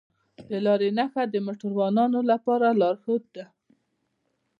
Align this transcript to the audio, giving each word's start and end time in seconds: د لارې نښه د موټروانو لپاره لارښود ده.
د 0.49 0.51
لارې 0.65 0.89
نښه 0.97 1.23
د 1.29 1.35
موټروانو 1.45 2.19
لپاره 2.31 2.67
لارښود 2.79 3.23
ده. 3.35 3.45